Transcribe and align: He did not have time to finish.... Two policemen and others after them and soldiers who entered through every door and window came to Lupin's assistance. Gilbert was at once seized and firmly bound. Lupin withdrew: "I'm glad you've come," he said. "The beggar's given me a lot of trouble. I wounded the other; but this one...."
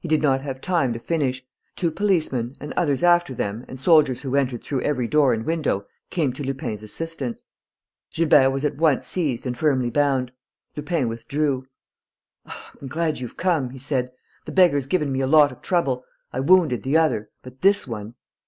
He 0.00 0.08
did 0.08 0.20
not 0.20 0.42
have 0.42 0.60
time 0.60 0.92
to 0.94 0.98
finish.... 0.98 1.46
Two 1.76 1.92
policemen 1.92 2.56
and 2.58 2.72
others 2.72 3.04
after 3.04 3.32
them 3.34 3.64
and 3.68 3.78
soldiers 3.78 4.22
who 4.22 4.34
entered 4.34 4.64
through 4.64 4.80
every 4.82 5.06
door 5.06 5.32
and 5.32 5.46
window 5.46 5.86
came 6.10 6.32
to 6.32 6.42
Lupin's 6.42 6.82
assistance. 6.82 7.46
Gilbert 8.12 8.50
was 8.50 8.64
at 8.64 8.76
once 8.78 9.06
seized 9.06 9.46
and 9.46 9.56
firmly 9.56 9.90
bound. 9.90 10.32
Lupin 10.74 11.06
withdrew: 11.08 11.68
"I'm 12.82 12.88
glad 12.88 13.20
you've 13.20 13.36
come," 13.36 13.70
he 13.70 13.78
said. 13.78 14.10
"The 14.44 14.50
beggar's 14.50 14.88
given 14.88 15.12
me 15.12 15.20
a 15.20 15.26
lot 15.28 15.52
of 15.52 15.62
trouble. 15.62 16.04
I 16.32 16.40
wounded 16.40 16.82
the 16.82 16.96
other; 16.96 17.30
but 17.44 17.60
this 17.60 17.86
one...." 17.86 18.16